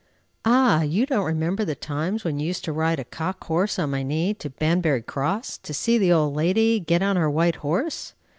Ah! 0.45 0.81
You 0.81 1.05
don't 1.05 1.27
remember 1.27 1.63
the 1.63 1.75
times 1.75 2.23
when 2.23 2.39
you 2.39 2.47
used 2.47 2.65
to 2.65 2.71
ride 2.73 2.99
a 2.99 3.03
cock 3.03 3.43
horse, 3.43 3.77
on 3.77 3.91
my 3.91 4.01
knee, 4.01 4.33
to 4.33 4.49
Banbury 4.49 5.03
Cross, 5.03 5.59
to 5.59 5.75
see 5.75 5.99
the 5.99 6.11
old 6.11 6.33
lady 6.33 6.79
get 6.79 7.03
on 7.03 7.17
her 7.17 7.29
white 7.29 7.57
horse!" 7.57 8.15